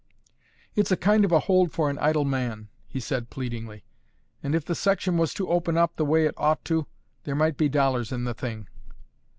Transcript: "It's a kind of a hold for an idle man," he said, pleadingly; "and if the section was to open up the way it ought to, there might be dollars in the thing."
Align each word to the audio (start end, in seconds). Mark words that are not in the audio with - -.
"It's 0.73 0.89
a 0.91 0.97
kind 0.97 1.23
of 1.23 1.31
a 1.31 1.41
hold 1.41 1.71
for 1.73 1.87
an 1.87 1.99
idle 1.99 2.25
man," 2.25 2.69
he 2.87 2.99
said, 2.99 3.29
pleadingly; 3.29 3.83
"and 4.41 4.55
if 4.55 4.65
the 4.65 4.73
section 4.73 5.15
was 5.15 5.31
to 5.35 5.47
open 5.51 5.77
up 5.77 5.95
the 5.95 6.05
way 6.05 6.25
it 6.25 6.33
ought 6.37 6.65
to, 6.65 6.87
there 7.23 7.35
might 7.35 7.55
be 7.55 7.69
dollars 7.69 8.11
in 8.11 8.23
the 8.23 8.33
thing." 8.33 8.67